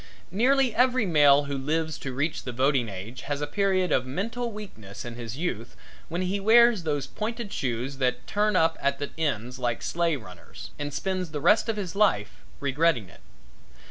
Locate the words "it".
13.09-13.21